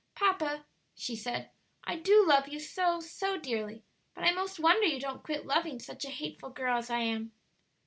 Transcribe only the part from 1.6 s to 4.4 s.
"I do love you so, so dearly; but I